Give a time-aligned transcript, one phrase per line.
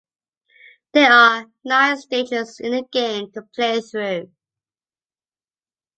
[0.93, 4.31] There are nine stages in the game to play through.